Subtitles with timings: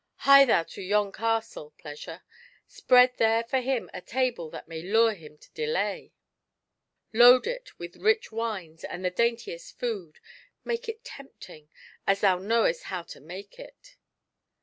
[0.27, 1.75] "Hie thou to yon castle.
[1.77, 2.23] Pleasure;
[2.67, 6.11] spread there for him a table that may lure him to delay;
[7.13, 10.19] load it with rich wines and the daintiest food;
[10.63, 11.69] make it tempting,
[12.07, 13.97] as thou knowest how to make it."